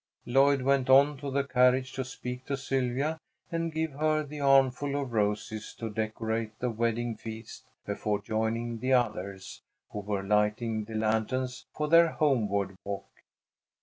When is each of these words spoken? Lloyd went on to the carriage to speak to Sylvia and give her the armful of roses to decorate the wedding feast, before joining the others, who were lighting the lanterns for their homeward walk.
Lloyd 0.25 0.63
went 0.63 0.89
on 0.89 1.15
to 1.17 1.29
the 1.29 1.43
carriage 1.43 1.93
to 1.93 2.03
speak 2.03 2.45
to 2.47 2.57
Sylvia 2.57 3.19
and 3.51 3.71
give 3.71 3.91
her 3.91 4.23
the 4.23 4.39
armful 4.39 4.99
of 4.99 5.13
roses 5.13 5.75
to 5.75 5.91
decorate 5.91 6.57
the 6.57 6.71
wedding 6.71 7.15
feast, 7.15 7.65
before 7.85 8.19
joining 8.19 8.79
the 8.79 8.93
others, 8.93 9.61
who 9.91 9.99
were 9.99 10.23
lighting 10.23 10.85
the 10.85 10.95
lanterns 10.95 11.67
for 11.75 11.87
their 11.87 12.13
homeward 12.13 12.75
walk. 12.83 13.09